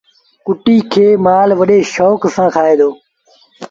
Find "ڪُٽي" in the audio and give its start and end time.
0.45-0.77